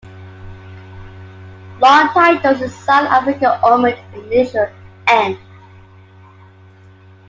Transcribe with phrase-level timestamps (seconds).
[1.79, 4.65] Long titles in South Africa omit the initial
[5.07, 5.37] "An".